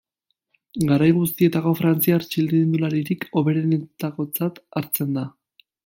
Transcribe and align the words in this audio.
Garai 0.91 1.09
guztietako 1.17 1.73
frantziar 1.81 2.25
txirrindularirik 2.31 3.29
hoberenetakotzat 3.41 4.63
hartzen 4.81 5.15
da. 5.21 5.29